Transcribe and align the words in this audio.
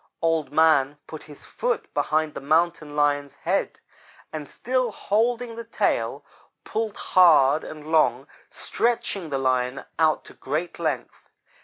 "Old 0.19 0.51
man 0.51 0.97
put 1.05 1.21
his 1.21 1.45
foot 1.45 1.93
behind 1.93 2.33
the 2.33 2.41
Mountain 2.41 2.95
lion's 2.95 3.35
head, 3.35 3.79
and, 4.33 4.49
still 4.49 4.91
holding 4.91 5.55
the 5.55 5.63
tail, 5.63 6.25
pulled 6.63 6.97
hard 6.97 7.63
and 7.63 7.85
long, 7.85 8.25
stretching 8.49 9.29
the 9.29 9.37
Lion 9.37 9.83
out 9.99 10.25
to 10.25 10.33
great 10.33 10.79
length. 10.79 11.29